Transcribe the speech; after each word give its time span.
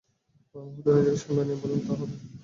পর 0.55 0.61
মুহূর্তেই 0.63 0.95
নিজেকে 0.95 1.19
সামলে 1.21 1.43
নিয়ে 1.47 1.59
বললেন, 1.61 1.79
তা 1.79 1.93
হবে। 1.93 2.15